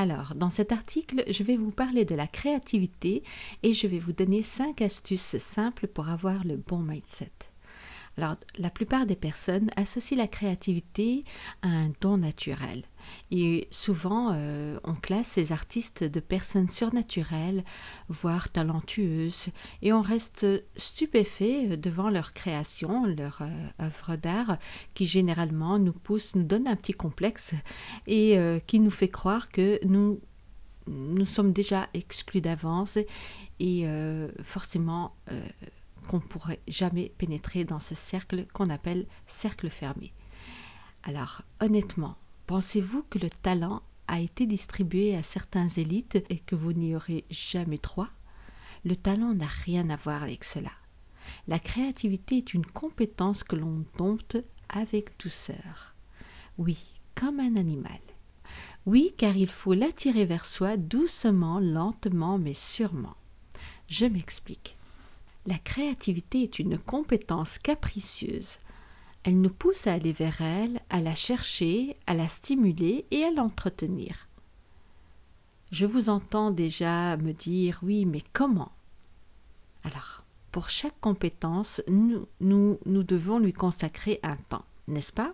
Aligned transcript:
Alors, 0.00 0.32
dans 0.34 0.48
cet 0.48 0.72
article, 0.72 1.24
je 1.30 1.42
vais 1.42 1.58
vous 1.58 1.72
parler 1.72 2.06
de 2.06 2.14
la 2.14 2.26
créativité 2.26 3.22
et 3.62 3.74
je 3.74 3.86
vais 3.86 3.98
vous 3.98 4.14
donner 4.14 4.40
5 4.40 4.80
astuces 4.80 5.36
simples 5.36 5.88
pour 5.88 6.08
avoir 6.08 6.42
le 6.46 6.56
bon 6.56 6.78
mindset. 6.78 7.49
Alors, 8.20 8.36
la 8.58 8.68
plupart 8.68 9.06
des 9.06 9.16
personnes 9.16 9.70
associent 9.76 10.18
la 10.18 10.28
créativité 10.28 11.24
à 11.62 11.68
un 11.68 11.90
don 12.02 12.18
naturel. 12.18 12.82
Et 13.30 13.66
souvent, 13.70 14.32
euh, 14.34 14.78
on 14.84 14.92
classe 14.92 15.28
ces 15.28 15.52
artistes 15.52 16.04
de 16.04 16.20
personnes 16.20 16.68
surnaturelles, 16.68 17.64
voire 18.10 18.50
talentueuses, 18.50 19.48
et 19.80 19.94
on 19.94 20.02
reste 20.02 20.46
stupéfait 20.76 21.78
devant 21.78 22.10
leur 22.10 22.34
création, 22.34 23.06
leur 23.06 23.38
euh, 23.40 23.86
œuvre 23.86 24.16
d'art, 24.16 24.58
qui 24.92 25.06
généralement 25.06 25.78
nous 25.78 25.94
pousse, 25.94 26.34
nous 26.34 26.44
donne 26.44 26.68
un 26.68 26.76
petit 26.76 26.92
complexe 26.92 27.54
et 28.06 28.38
euh, 28.38 28.58
qui 28.58 28.80
nous 28.80 28.90
fait 28.90 29.08
croire 29.08 29.48
que 29.48 29.82
nous, 29.86 30.20
nous 30.88 31.24
sommes 31.24 31.54
déjà 31.54 31.88
exclus 31.94 32.42
d'avance 32.42 32.98
et 33.60 33.86
forcément 34.42 35.14
qu'on 36.10 36.16
ne 36.16 36.22
pourrait 36.22 36.58
jamais 36.66 37.12
pénétrer 37.18 37.62
dans 37.62 37.78
ce 37.78 37.94
cercle 37.94 38.44
qu'on 38.52 38.68
appelle 38.68 39.06
cercle 39.28 39.70
fermé. 39.70 40.12
Alors, 41.04 41.42
honnêtement, 41.60 42.16
pensez-vous 42.48 43.04
que 43.04 43.20
le 43.20 43.30
talent 43.30 43.80
a 44.08 44.18
été 44.18 44.44
distribué 44.44 45.14
à 45.14 45.22
certains 45.22 45.68
élites 45.68 46.18
et 46.28 46.40
que 46.40 46.56
vous 46.56 46.72
n'y 46.72 46.96
aurez 46.96 47.24
jamais 47.30 47.78
trois 47.78 48.08
Le 48.84 48.96
talent 48.96 49.34
n'a 49.34 49.46
rien 49.46 49.88
à 49.88 49.94
voir 49.94 50.24
avec 50.24 50.42
cela. 50.42 50.72
La 51.46 51.60
créativité 51.60 52.38
est 52.38 52.54
une 52.54 52.66
compétence 52.66 53.44
que 53.44 53.54
l'on 53.54 53.84
dompte 53.96 54.36
avec 54.68 55.12
douceur. 55.20 55.94
Oui, 56.58 56.76
comme 57.14 57.38
un 57.38 57.54
animal. 57.54 58.00
Oui, 58.84 59.14
car 59.16 59.36
il 59.36 59.48
faut 59.48 59.74
l'attirer 59.74 60.24
vers 60.24 60.44
soi 60.44 60.76
doucement, 60.76 61.60
lentement, 61.60 62.36
mais 62.36 62.54
sûrement. 62.54 63.14
Je 63.86 64.06
m'explique. 64.06 64.76
La 65.46 65.58
créativité 65.58 66.42
est 66.42 66.58
une 66.58 66.78
compétence 66.78 67.58
capricieuse. 67.58 68.58
Elle 69.22 69.40
nous 69.40 69.50
pousse 69.50 69.86
à 69.86 69.94
aller 69.94 70.12
vers 70.12 70.40
elle, 70.40 70.80
à 70.90 71.00
la 71.00 71.14
chercher, 71.14 71.94
à 72.06 72.14
la 72.14 72.28
stimuler 72.28 73.06
et 73.10 73.24
à 73.24 73.30
l'entretenir. 73.30 74.28
Je 75.70 75.86
vous 75.86 76.08
entends 76.08 76.50
déjà 76.50 77.16
me 77.16 77.32
dire 77.32 77.80
oui, 77.82 78.04
mais 78.04 78.22
comment? 78.32 78.72
Alors, 79.84 80.24
pour 80.52 80.68
chaque 80.68 80.98
compétence, 81.00 81.80
nous, 81.88 82.26
devons 82.84 83.38
lui 83.38 83.52
consacrer 83.52 84.20
un 84.22 84.36
temps, 84.36 84.64
n'est-ce 84.88 85.12
pas? 85.12 85.32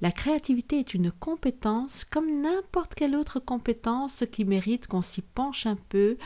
La 0.00 0.10
créativité 0.10 0.78
est 0.78 0.94
une 0.94 1.12
compétence 1.12 2.04
comme 2.04 2.40
n'importe 2.40 2.94
quelle 2.94 3.14
autre 3.14 3.38
compétence 3.38 4.24
qui 4.32 4.44
mérite 4.44 4.86
qu'on 4.88 5.02
s'y 5.02 5.22
penche 5.22 5.66
un 5.66 5.76
peu 5.76 6.16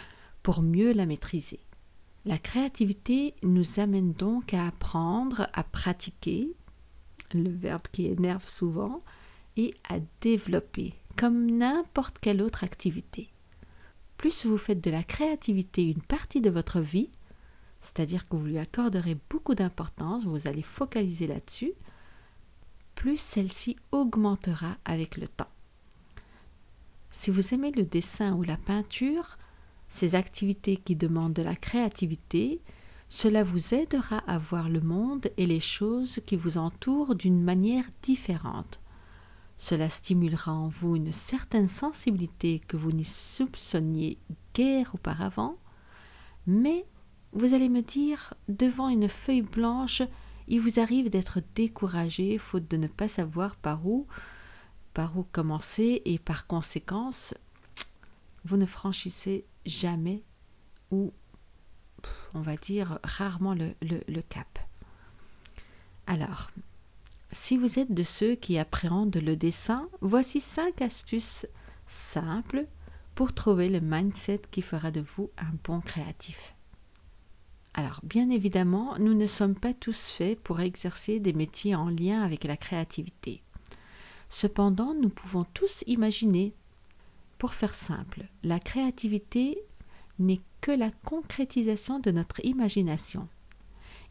pour 0.42 0.62
mieux 0.62 0.92
la 0.92 1.06
maîtriser. 1.06 1.60
La 2.26 2.38
créativité 2.38 3.34
nous 3.42 3.80
amène 3.80 4.12
donc 4.12 4.54
à 4.54 4.66
apprendre, 4.66 5.48
à 5.52 5.62
pratiquer, 5.62 6.48
le 7.34 7.50
verbe 7.50 7.82
qui 7.92 8.06
énerve 8.06 8.48
souvent, 8.48 9.02
et 9.56 9.74
à 9.88 9.98
développer, 10.20 10.94
comme 11.16 11.50
n'importe 11.50 12.18
quelle 12.18 12.42
autre 12.42 12.64
activité. 12.64 13.28
Plus 14.16 14.46
vous 14.46 14.58
faites 14.58 14.82
de 14.82 14.90
la 14.90 15.04
créativité 15.04 15.84
une 15.88 16.02
partie 16.02 16.40
de 16.40 16.50
votre 16.50 16.80
vie, 16.80 17.10
c'est-à-dire 17.80 18.26
que 18.26 18.36
vous 18.36 18.46
lui 18.46 18.58
accorderez 18.58 19.18
beaucoup 19.28 19.54
d'importance, 19.54 20.24
vous 20.24 20.48
allez 20.48 20.62
focaliser 20.62 21.26
là-dessus, 21.26 21.72
plus 22.94 23.18
celle-ci 23.18 23.76
augmentera 23.92 24.78
avec 24.86 25.18
le 25.18 25.28
temps. 25.28 25.50
Si 27.10 27.30
vous 27.30 27.52
aimez 27.52 27.70
le 27.70 27.84
dessin 27.84 28.32
ou 28.34 28.42
la 28.42 28.56
peinture, 28.56 29.36
ces 29.94 30.16
activités 30.16 30.76
qui 30.76 30.96
demandent 30.96 31.34
de 31.34 31.42
la 31.42 31.54
créativité, 31.54 32.60
cela 33.08 33.44
vous 33.44 33.74
aidera 33.74 34.18
à 34.26 34.38
voir 34.38 34.68
le 34.68 34.80
monde 34.80 35.28
et 35.36 35.46
les 35.46 35.60
choses 35.60 36.18
qui 36.26 36.34
vous 36.34 36.58
entourent 36.58 37.14
d'une 37.14 37.40
manière 37.40 37.84
différente. 38.02 38.80
Cela 39.56 39.88
stimulera 39.88 40.52
en 40.52 40.66
vous 40.66 40.96
une 40.96 41.12
certaine 41.12 41.68
sensibilité 41.68 42.60
que 42.66 42.76
vous 42.76 42.90
n'y 42.90 43.04
soupçonniez 43.04 44.18
guère 44.52 44.96
auparavant, 44.96 45.58
mais 46.48 46.86
vous 47.32 47.54
allez 47.54 47.68
me 47.68 47.82
dire, 47.82 48.34
devant 48.48 48.88
une 48.88 49.08
feuille 49.08 49.42
blanche, 49.42 50.02
il 50.48 50.60
vous 50.60 50.80
arrive 50.80 51.08
d'être 51.08 51.38
découragé 51.54 52.36
faute 52.38 52.68
de 52.68 52.78
ne 52.78 52.88
pas 52.88 53.06
savoir 53.06 53.54
par 53.54 53.86
où 53.86 54.08
par 54.92 55.18
où 55.18 55.24
commencer 55.24 56.00
et 56.04 56.18
par 56.18 56.46
conséquence 56.46 57.34
vous 58.44 58.56
ne 58.56 58.66
franchissez 58.66 59.46
jamais 59.64 60.22
ou 60.90 61.12
on 62.34 62.40
va 62.40 62.56
dire 62.56 62.98
rarement 63.02 63.54
le, 63.54 64.20
cap. 64.22 64.58
Alors, 66.06 66.50
si 67.32 67.56
vous 67.56 67.78
êtes 67.78 67.92
de 67.92 68.02
ceux 68.02 68.34
qui 68.34 68.58
appréhendent 68.58 69.16
le 69.16 69.36
dessin, 69.36 69.88
voici 70.00 70.40
cinq 70.40 70.82
astuces 70.82 71.46
simples 71.86 72.66
pour 73.14 73.32
trouver 73.32 73.68
le 73.68 73.80
mindset 73.80 74.42
qui 74.50 74.60
fera 74.60 74.90
de 74.90 75.00
vous 75.00 75.30
un 75.38 75.54
bon 75.64 75.80
créatif. 75.80 76.54
Alors, 77.72 78.00
bien 78.04 78.30
évidemment, 78.30 78.96
nous 78.98 79.14
ne 79.14 79.26
sommes 79.26 79.56
pas 79.56 79.74
tous 79.74 80.08
faits 80.10 80.38
pour 80.40 80.60
exercer 80.60 81.18
des 81.18 81.32
métiers 81.32 81.74
en 81.74 81.88
lien 81.88 82.22
avec 82.22 82.44
la 82.44 82.56
créativité. 82.56 83.42
Cependant, 84.28 84.94
nous 84.94 85.08
pouvons 85.08 85.44
tous 85.44 85.82
imaginer 85.86 86.54
pour 87.44 87.52
faire 87.52 87.74
simple, 87.74 88.24
la 88.42 88.58
créativité 88.58 89.58
n'est 90.18 90.40
que 90.62 90.70
la 90.70 90.90
concrétisation 90.90 91.98
de 91.98 92.10
notre 92.10 92.42
imagination. 92.42 93.28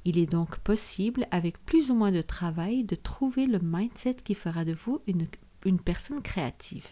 Il 0.05 0.19
est 0.19 0.31
donc 0.31 0.59
possible, 0.59 1.25
avec 1.31 1.57
plus 1.65 1.89
ou 1.89 1.95
moins 1.95 2.11
de 2.11 2.21
travail, 2.21 2.83
de 2.83 2.93
trouver 2.93 3.47
le 3.47 3.57
mindset 3.57 4.17
qui 4.23 4.35
fera 4.35 4.65
de 4.65 4.73
vous 4.73 5.01
une, 5.07 5.79
personne 5.79 6.21
créative. 6.21 6.85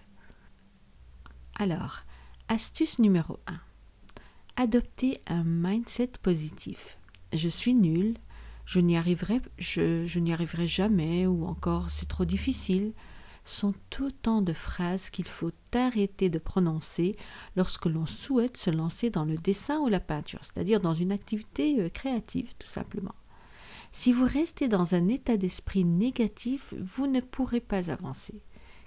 Alors, 1.59 1.99
astuce 2.47 2.97
numéro 2.97 3.37
1. 3.45 3.59
Adopter 4.63 5.21
un 5.27 5.43
mindset 5.43 6.13
positif. 6.23 6.97
Je 7.33 7.49
suis 7.49 7.75
nul, 7.75 8.15
je 8.65 8.79
n'y 8.79 8.97
arriverai, 8.97 9.41
je 9.59 10.17
n'y 10.17 10.33
arriverai 10.33 10.65
jamais, 10.65 11.27
ou 11.27 11.45
encore 11.45 11.91
c'est 11.91 12.07
trop 12.07 12.25
difficile, 12.25 12.93
sont 13.43 13.73
autant 13.99 14.41
de 14.41 14.53
phrases 14.53 15.09
qu'il 15.09 15.27
faut 15.27 15.51
arrêter 15.73 16.29
de 16.29 16.39
prononcer 16.39 17.15
lorsque 17.55 17.85
l'on 17.85 18.05
souhaite 18.05 18.57
se 18.57 18.69
lancer 18.69 19.09
dans 19.09 19.25
le 19.25 19.35
dessin 19.35 19.79
ou 19.79 19.87
la 19.87 19.99
peinture, 19.99 20.39
c'est-à-dire 20.43 20.79
dans 20.79 20.93
une 20.93 21.11
activité 21.11 21.79
euh, 21.79 21.89
créative 21.89 22.53
tout 22.59 22.67
simplement. 22.67 23.15
Si 23.91 24.13
vous 24.13 24.25
restez 24.25 24.67
dans 24.67 24.95
un 24.95 25.07
état 25.07 25.37
d'esprit 25.37 25.83
négatif, 25.83 26.73
vous 26.79 27.07
ne 27.07 27.19
pourrez 27.19 27.59
pas 27.59 27.91
avancer, 27.91 28.41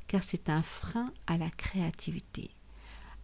car 0.07 0.23
c'est 0.23 0.49
un 0.49 0.63
frein 0.63 1.13
à 1.27 1.37
la 1.37 1.51
créativité. 1.51 2.51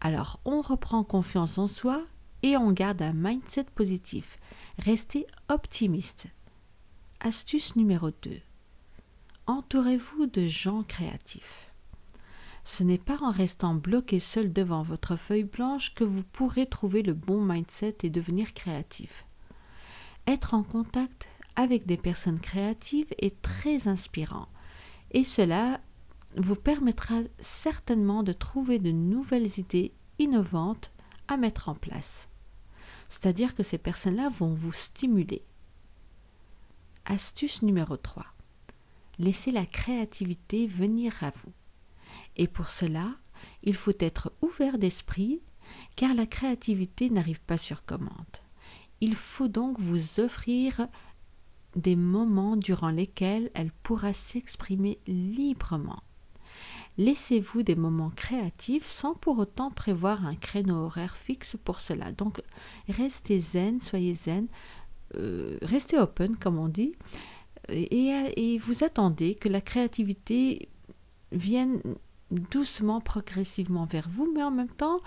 Alors 0.00 0.41
on 0.44 0.60
reprend 0.60 1.04
confiance 1.04 1.58
en 1.58 1.68
soi 1.68 2.04
et 2.42 2.56
on 2.56 2.72
garde 2.72 3.02
un 3.02 3.12
mindset 3.12 3.66
positif. 3.74 4.38
Restez 4.78 5.26
optimiste. 5.48 6.26
Astuce 7.20 7.76
numéro 7.76 8.10
2 8.10 8.41
entourez-vous 9.50 10.27
de 10.27 10.47
gens 10.47 10.84
créatifs. 10.84 11.72
Ce 12.65 12.84
n'est 12.84 12.99
pas 12.99 13.19
en 13.21 13.33
restant 13.33 13.75
bloqué 13.75 14.21
seul 14.21 14.53
devant 14.53 14.83
votre 14.83 15.16
feuille 15.16 15.44
blanche 15.44 15.93
que 15.94 16.05
vous 16.05 16.22
pourrez 16.22 16.66
trouver 16.66 17.03
le 17.03 17.15
bon 17.15 17.41
mindset 17.43 17.99
et 18.05 18.10
devenir 18.10 18.55
créatif. 18.55 19.27
Être 20.27 20.55
en 20.55 20.62
contact 20.62 21.28
avec 21.56 21.84
des 21.84 21.97
personnes 21.97 22.39
créatives 22.39 23.12
est 23.19 23.43
très 23.43 23.89
inspirant 23.89 24.49
et 25.10 25.25
cela 25.25 25.81
vous 26.36 26.54
permettra 26.54 27.16
certainement 27.41 28.22
de 28.22 28.33
trouver 28.33 28.78
de 28.78 28.92
nouvelles 28.92 29.59
idées 29.59 29.92
innovantes 30.21 30.92
à 31.27 31.36
mettre 31.36 31.69
en 31.69 31.74
place. 31.74 32.28
C'est-à-dire 33.09 33.57
que 33.57 33.65
ces 33.65 33.78
personnes-là 33.78 34.28
vont 34.28 34.54
vous 34.54 34.72
stimuler. 34.72 35.42
Astuce 37.04 37.63
numéro 37.63 37.97
3 37.97 38.24
laissez 39.21 39.53
la 39.53 39.67
créativité 39.67 40.67
venir 40.67 41.13
à 41.22 41.31
vous. 41.31 41.53
Et 42.37 42.49
pour 42.49 42.71
cela, 42.71 43.15
il 43.63 43.75
faut 43.75 43.93
être 44.01 44.33
ouvert 44.41 44.78
d'esprit, 44.78 45.43
car 45.95 46.15
la 46.15 46.27
créativité 46.27 47.11
n'arrive 47.11 47.41
pas 47.43 47.59
sur 47.59 47.84
commande. 47.84 48.39
Il 49.01 49.15
faut 49.15 49.49
donc 49.49 49.78
vous 49.78 50.21
offrir 50.21 50.89
des 51.77 51.97
moments 51.97 52.57
durant 52.57 52.91
lesquels 52.91 53.51
elle 53.55 53.71
pourra 53.83 54.13
s'exprimer 54.13 54.99
librement. 55.07 56.03
Laissez-vous 56.99 57.63
des 57.63 57.77
moments 57.77 58.11
créatifs 58.11 58.87
sans 58.87 59.15
pour 59.15 59.39
autant 59.39 59.71
prévoir 59.71 60.27
un 60.27 60.34
créneau 60.34 60.84
horaire 60.84 61.17
fixe 61.17 61.57
pour 61.63 61.81
cela. 61.81 62.11
Donc 62.13 62.43
restez 62.89 63.39
zen, 63.39 63.81
soyez 63.81 64.15
zen, 64.15 64.49
euh, 65.17 65.57
restez 65.63 65.99
open 65.99 66.37
comme 66.37 66.59
on 66.59 66.69
dit, 66.69 66.95
et, 67.68 68.59
vous 68.59 68.84
attendez 68.84 69.34
que 69.34 69.48
la 69.48 69.60
créativité 69.60 70.68
vienne 71.33 71.80
doucement, 72.30 73.01
progressivement 73.01 73.84
vers 73.84 74.09
vous, 74.09 74.30
mais 74.33 74.42
en 74.42 74.51
même 74.51 74.68
temps, 74.68 75.01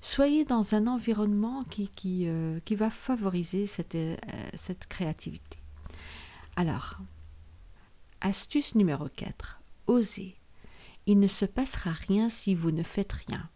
soyez 0.00 0.44
dans 0.44 0.74
un 0.74 0.86
environnement 0.86 1.64
qui, 1.64 1.90
qui 1.90 2.74
va 2.74 2.90
favoriser 2.90 3.66
cette, 3.66 3.96
cette 4.54 4.86
créativité. 4.86 5.58
Alors, 6.56 6.98
astuce 8.20 8.74
numéro 8.74 9.08
4, 9.08 9.60
osez. 9.86 10.36
Il 11.06 11.20
ne 11.20 11.28
se 11.28 11.44
passera 11.44 11.92
rien 11.92 12.28
si 12.28 12.54
vous 12.54 12.70
ne 12.70 12.82
faites 12.82 13.12
rien. 13.12 13.48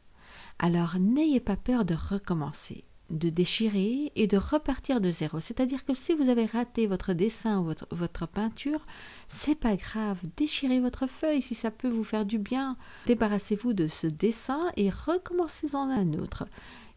Alors 0.59 0.99
n'ayez 0.99 1.41
pas 1.41 1.57
peur 1.57 1.85
de 1.85 1.95
recommencer 1.95 2.83
de 3.13 3.31
déchirer 3.31 4.11
et 4.17 4.27
de 4.27 4.37
repartir 4.37 5.01
de 5.01 5.11
zéro. 5.11 5.41
C'est-à-dire 5.41 5.85
que 5.85 5.95
si 5.95 6.15
vous 6.15 6.29
avez 6.29 6.47
raté 6.47 6.87
votre 6.87 7.13
dessin 7.13 7.61
ou 7.61 7.73
votre, 7.91 8.27
peinture, 8.27 8.85
c'est 9.29 9.55
pas 9.55 9.77
grave. 9.77 10.19
Déchirez 10.37 10.81
votre 10.81 11.07
feuille 11.07 11.43
si 11.43 11.55
ça 11.55 11.71
peut 11.71 11.91
vous 11.91 12.05
faire 12.05 12.25
du 12.25 12.39
bien. 12.39 12.77
Débarrassez-vous 13.07 13.75
de 13.75 13.87
ce 13.87 14.07
dessin 14.07 14.71
et 14.77 14.91
recommencez-en 14.91 15.91
un 15.91 16.15
autre. 16.15 16.47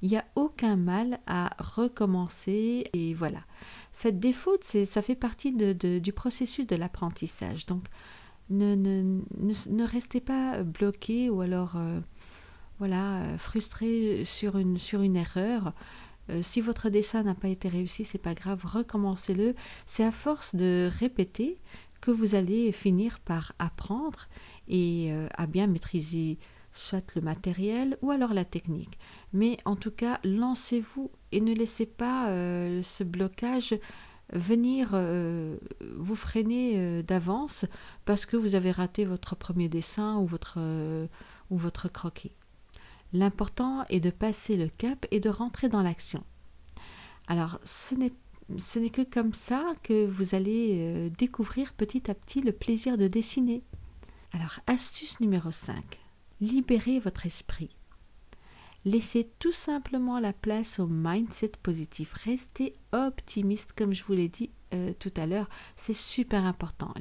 Il 0.02 0.10
n'y 0.10 0.18
a 0.18 0.26
aucun 0.36 0.76
mal 0.76 1.20
à 1.28 1.52
recommencer 1.60 2.90
et 2.94 3.14
voilà. 3.14 3.40
Faites 3.92 4.20
des 4.20 4.34
fautes, 4.34 4.64
ça 4.64 5.02
fait 5.02 5.16
partie 5.16 5.52
du 5.52 6.14
processus 6.14 6.68
de 6.68 6.76
l'apprentissage. 6.76 7.66
Donc 7.66 7.84
ne, 8.50 9.84
restez 9.84 10.20
pas 10.20 10.64
bloqué 10.64 11.30
ou 11.30 11.42
alors 11.42 11.76
euh, 11.78 12.00
voilà, 12.80 13.38
frustré 13.38 14.24
sur 14.26 14.58
une, 14.58 15.16
erreur. 15.16 15.74
Euh, 16.30 16.42
si 16.42 16.62
votre 16.62 16.90
dessin 16.90 17.24
n'a 17.24 17.36
pas 17.36 17.48
été 17.48 17.70
réussi, 17.70 18.04
c'est 18.04 18.18
pas 18.18 18.34
grave, 18.34 18.62
recommencez-le. 18.66 19.56
C'est 19.86 20.04
à 20.04 20.12
force 20.12 20.56
de 20.56 20.90
répéter 21.00 21.60
que 22.02 22.12
vous 22.12 22.36
allez 22.36 22.72
finir 22.72 23.20
par 23.20 23.54
apprendre 23.60 24.28
et 24.68 25.12
euh, 25.12 25.28
à 25.36 25.48
bien 25.48 25.68
maîtriser 25.68 26.38
soit 26.72 27.16
le 27.16 27.22
matériel 27.22 27.98
ou 28.02 28.12
alors 28.12 28.34
la 28.34 28.44
technique. 28.44 28.98
Mais 29.32 29.58
en 29.64 29.76
tout 29.76 29.92
cas, 29.92 30.20
lancez-vous 30.24 31.10
et 31.32 31.40
ne 31.40 31.54
laissez 31.54 31.86
pas 31.86 32.30
euh, 32.30 32.82
ce 32.84 33.04
blocage 33.04 33.76
venir 34.34 35.00
vous 35.98 36.16
freiner 36.16 37.04
d'avance 37.04 37.66
parce 38.06 38.26
que 38.26 38.36
vous 38.36 38.56
avez 38.56 38.72
raté 38.72 39.06
votre 39.06 39.36
premier 39.36 39.70
dessin 39.70 40.18
ou 40.18 40.26
votre, 40.26 40.58
ou 41.52 41.58
votre 41.58 41.90
croquis. 41.90 42.32
L'important 43.14 43.86
est 43.90 44.00
de 44.00 44.10
passer 44.10 44.58
le 44.58 44.68
cap 44.68 45.06
et 45.12 45.20
de 45.20 45.30
rentrer 45.30 45.70
dans 45.70 45.82
l'action. 45.82 46.24
Alors, 47.28 47.60
ce 47.64 47.96
n'est 47.96 48.90
que 48.90 49.04
comme 49.04 49.34
ça 49.34 49.74
que 49.84 50.06
vous 50.06 50.36
allez 50.36 50.72
euh, 50.74 51.10
découvrir 51.10 51.74
petit 51.74 52.10
à 52.10 52.14
petit 52.14 52.42
le 52.42 52.52
plaisir 52.52 52.98
de 52.98 53.08
dessiner. 53.08 53.64
Alors, 54.34 54.60
astuce 54.68 55.20
numéro 55.20 55.52
5. 55.52 55.76
Libérez 56.42 57.00
votre 57.00 57.26
esprit. 57.26 57.70
Laissez 58.84 59.28
tout 59.40 59.52
simplement 59.52 60.20
la 60.20 60.32
place 60.32 60.80
au 60.80 60.86
mindset 60.86 61.54
positif. 61.64 62.14
Restez 62.14 62.76
optimiste, 62.92 63.74
comme 63.74 63.94
je 63.94 64.04
vous 64.04 64.14
l'ai 64.14 64.30
dit 64.30 64.52
euh, 64.76 64.94
tout 65.00 65.14
à 65.18 65.26
l'heure. 65.26 65.50
C'est 65.76 65.96
super 65.96 66.46
important. 66.46 66.94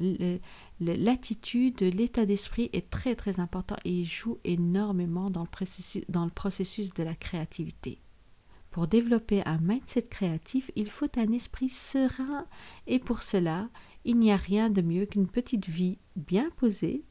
L'attitude, 0.81 1.81
l'état 1.81 2.25
d'esprit 2.25 2.69
est 2.73 2.89
très 2.89 3.15
très 3.15 3.39
important 3.39 3.77
et 3.85 4.03
joue 4.03 4.39
énormément 4.43 5.29
dans 5.29 5.43
le, 5.43 5.47
processus, 5.47 6.03
dans 6.09 6.25
le 6.25 6.31
processus 6.31 6.89
de 6.89 7.03
la 7.03 7.15
créativité. 7.15 7.99
Pour 8.71 8.87
développer 8.87 9.41
un 9.45 9.57
mindset 9.59 10.03
créatif, 10.03 10.69
il 10.75 10.89
faut 10.89 11.07
un 11.17 11.31
esprit 11.31 11.69
serein 11.69 12.45
et 12.87 12.99
pour 12.99 13.23
cela, 13.23 13.69
il 14.03 14.17
n'y 14.17 14.33
a 14.33 14.35
rien 14.35 14.69
de 14.69 14.81
mieux 14.81 15.05
qu'une 15.05 15.27
petite 15.27 15.67
vie 15.69 15.97
bien 16.17 16.49
posée, 16.57 17.05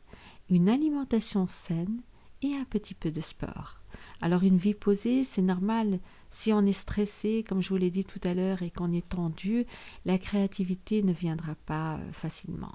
une 0.51 0.69
alimentation 0.69 1.47
saine 1.49 2.03
et 2.43 2.55
un 2.55 2.65
petit 2.65 2.93
peu 2.93 3.11
de 3.11 3.23
sport. 3.23 3.81
Alors 4.21 4.43
une 4.43 4.59
vie 4.59 4.75
posée, 4.75 5.25
c'est 5.25 5.41
normal. 5.41 6.01
Si 6.31 6.53
on 6.53 6.67
est 6.67 6.75
stressé, 6.75 7.45
comme 7.49 7.63
je 7.63 7.71
vous 7.71 7.77
l'ai 7.77 7.91
dit 7.91 8.05
tout 8.05 8.21
à 8.25 8.35
l'heure, 8.35 8.63
et 8.63 8.71
qu'on 8.71 8.93
est 8.93 9.09
tendu, 9.09 9.65
la 10.05 10.19
créativité 10.19 11.03
ne 11.03 11.13
viendra 11.13 11.55
pas 11.55 11.95
euh, 11.95 12.13
facilement. 12.13 12.73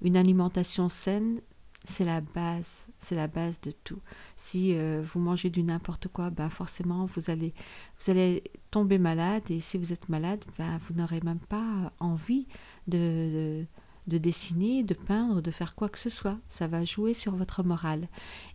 Une 0.00 0.16
alimentation 0.16 0.88
saine, 0.88 1.40
c'est 1.84 2.04
la 2.04 2.20
base, 2.20 2.88
c'est 2.98 3.16
la 3.16 3.26
base 3.26 3.60
de 3.60 3.70
tout. 3.70 4.00
Si 4.36 4.74
euh, 4.76 5.02
vous 5.02 5.20
mangez 5.20 5.50
du 5.50 5.62
n'importe 5.62 6.08
quoi, 6.08 6.30
ben 6.30 6.48
forcément 6.48 7.06
vous 7.06 7.30
allez, 7.30 7.54
vous 8.00 8.10
allez 8.10 8.44
tomber 8.70 8.98
malade 8.98 9.42
et 9.50 9.60
si 9.60 9.78
vous 9.78 9.92
êtes 9.92 10.08
malade, 10.08 10.44
ben 10.58 10.78
vous 10.86 10.94
n'aurez 10.94 11.20
même 11.22 11.40
pas 11.40 11.92
envie 11.98 12.46
de, 12.86 13.64
de 14.06 14.18
dessiner, 14.18 14.84
de 14.84 14.94
peindre, 14.94 15.42
de 15.42 15.50
faire 15.50 15.74
quoi 15.74 15.88
que 15.88 15.98
ce 15.98 16.10
soit. 16.10 16.38
Ça 16.48 16.68
va 16.68 16.84
jouer 16.84 17.14
sur 17.14 17.34
votre 17.34 17.64
morale. 17.64 18.08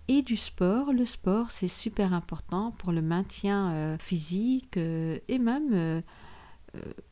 Et 0.07 0.21
du 0.21 0.37
sport, 0.37 0.93
le 0.93 1.05
sport 1.05 1.51
c'est 1.51 1.67
super 1.67 2.13
important 2.13 2.71
pour 2.71 2.93
le 2.93 3.01
maintien 3.01 3.71
euh, 3.71 3.97
physique 3.97 4.77
euh, 4.77 5.19
et 5.27 5.39
même 5.39 6.01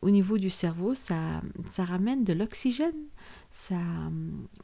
au 0.01 0.09
niveau 0.09 0.37
du 0.37 0.49
cerveau, 0.49 0.95
ça, 0.95 1.41
ramène 1.77 2.23
de 2.23 2.33
l'oxygène. 2.33 3.07
Ça, 3.51 3.79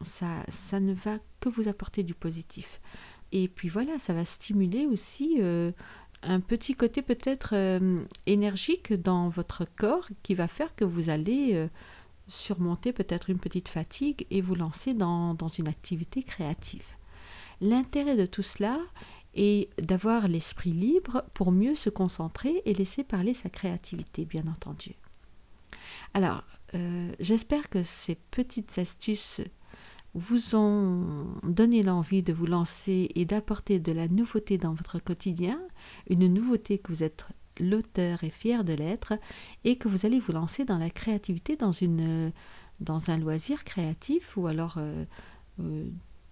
ça, 0.01 0.27
ça 0.49 0.79
ne 0.79 0.93
va 0.93 1.17
que 1.39 1.49
vous 1.49 1.67
apporter 1.67 2.03
du 2.03 2.13
positif. 2.13 2.81
Et 3.31 3.47
puis 3.47 3.69
voilà, 3.69 3.97
ça 3.99 4.13
va 4.13 4.25
stimuler 4.25 4.85
aussi 4.85 5.39
un 6.23 6.39
petit 6.39 6.75
côté 6.75 7.01
peut-être 7.01 7.79
énergique 8.25 8.93
dans 8.93 9.29
votre 9.29 9.65
corps 9.77 10.09
qui 10.23 10.35
va 10.35 10.47
faire 10.47 10.75
que 10.75 10.83
vous 10.83 11.09
allez 11.09 11.69
surmonter 12.31 12.93
peut-être 12.93 13.29
une 13.29 13.39
petite 13.39 13.67
fatigue 13.67 14.25
et 14.31 14.41
vous 14.41 14.55
lancer 14.55 14.93
dans, 14.93 15.35
une 15.59 15.67
activité 15.67 16.23
créative. 16.23 16.85
L'intérêt 17.59 18.15
de 18.15 18.25
tout 18.25 18.41
cela 18.41 18.79
est 19.33 19.69
d'avoir 19.81 20.27
l'esprit 20.27 20.71
libre 20.71 21.23
pour 21.33 21.51
mieux 21.51 21.75
se 21.75 21.89
concentrer 21.89 22.61
et 22.65 22.73
laisser 22.73 23.03
parler 23.03 23.33
sa 23.33 23.49
créativité, 23.49 24.25
bien 24.25 24.47
entendu. 24.47 24.95
Alors, 26.13 26.43
euh, 26.75 27.11
j'espère 27.19 27.69
que 27.69 27.83
ces 27.83 28.15
petites 28.15 28.77
astuces 28.77 29.41
vous 30.13 30.55
ont 30.55 31.27
donné 31.43 31.83
l'envie 31.83 32.23
de 32.23 32.33
vous 32.33 32.45
lancer 32.45 33.09
et 33.15 33.25
d'apporter 33.25 33.79
de 33.79 33.93
la 33.93 34.09
nouveauté 34.09 34.57
dans 34.57 34.73
votre 34.73 34.99
quotidien, 34.99 35.61
une 36.09 36.27
nouveauté 36.27 36.77
que 36.77 36.91
vous 36.91 37.03
êtes 37.03 37.27
l'auteur 37.59 38.23
est 38.23 38.29
fier 38.29 38.63
de 38.63 38.73
l'être 38.73 39.13
et 39.63 39.77
que 39.77 39.87
vous 39.87 40.05
allez 40.05 40.19
vous 40.19 40.31
lancer 40.31 40.65
dans 40.65 40.77
la 40.77 40.89
créativité, 40.89 41.55
dans, 41.55 41.71
une, 41.71 42.31
dans 42.79 43.09
un 43.09 43.17
loisir 43.17 43.63
créatif 43.63 44.37
ou 44.37 44.47
alors 44.47 44.75
euh, 44.77 45.05
euh, 45.59 45.89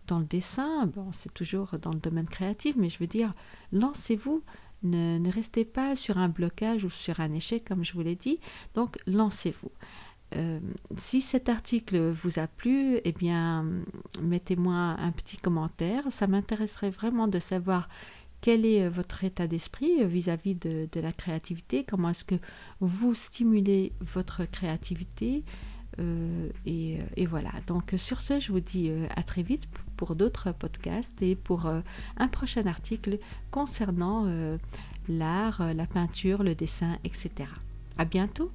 dans 0.10 0.20
le 0.20 0.26
dessin. 0.26 0.86
Bon, 0.88 1.12
c'est 1.14 1.34
toujours 1.34 1.70
dans 1.82 1.94
le 1.94 2.00
domaine 2.00 2.28
créatif, 2.28 2.76
mais 2.78 2.90
je 2.90 3.00
veux 3.00 3.08
dire, 3.08 3.34
lancez-vous. 3.72 4.44
Ne, 4.82 5.30
restez 5.30 5.66
pas 5.66 5.96
sur 5.96 6.18
un 6.18 6.30
blocage 6.30 6.86
ou 6.86 6.90
sur 6.90 7.20
un 7.20 7.34
échec, 7.34 7.66
comme 7.66 7.84
je 7.84 7.94
vous 7.94 8.02
l'ai 8.02 8.16
dit. 8.16 8.40
Donc, 8.76 8.98
lancez-vous. 9.08 9.72
Euh, 10.36 10.60
si 10.98 11.22
cet 11.22 11.50
article 11.50 12.12
vous 12.12 12.40
a 12.40 12.48
plu, 12.48 13.00
eh 13.04 13.12
bien, 13.12 13.66
mettez-moi 14.22 14.74
un 14.74 15.12
petit 15.12 15.38
commentaire. 15.38 16.04
Ça 16.12 16.28
m'intéresserait 16.28 16.92
vraiment 16.92 17.28
de 17.28 17.40
savoir 17.40 17.90
quel 18.42 18.66
est 18.66 18.84
euh, 18.84 18.90
votre 18.90 19.24
état 19.24 19.48
d'esprit 19.48 20.02
euh, 20.02 20.06
vis-à-vis 20.06 20.56
de, 20.56 20.88
la 20.96 21.12
créativité 21.12 21.84
Comment 21.84 22.10
est-ce 22.10 22.26
que 22.26 22.36
vous 22.80 23.14
stimulez 23.14 23.92
votre 24.00 24.50
créativité? 24.50 25.44
Euh, 26.00 26.50
et, 26.66 27.26
voilà. 27.26 27.52
Donc 27.68 27.94
sur 27.98 28.22
ce, 28.22 28.40
je 28.40 28.52
vous 28.52 28.60
dis 28.60 28.92
à 29.16 29.24
très 29.24 29.44
vite 29.44 29.68
pour 29.98 30.16
d'autres 30.16 30.52
podcasts 30.52 31.22
et 31.22 31.36
pour 31.36 31.68
un 32.18 32.28
prochain 32.28 32.66
article 32.66 33.18
concernant 33.52 34.26
l'art, 35.08 35.74
la 35.74 35.86
peinture, 35.86 36.44
le 36.44 36.56
dessin, 36.56 36.98
etc. 37.04 37.50
À 37.98 38.06
bientôt. 38.06 38.52